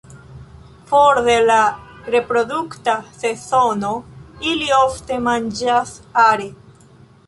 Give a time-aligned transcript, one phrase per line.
[0.91, 1.57] For de la
[2.15, 3.95] reprodukta sezono,
[4.55, 5.97] ili ofte manĝas
[6.29, 6.55] are.